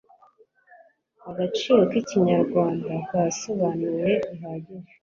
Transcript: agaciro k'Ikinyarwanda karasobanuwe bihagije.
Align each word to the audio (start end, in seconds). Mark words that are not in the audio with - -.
agaciro 1.29 1.81
k'Ikinyarwanda 1.91 2.91
karasobanuwe 3.07 4.11
bihagije. 4.29 4.89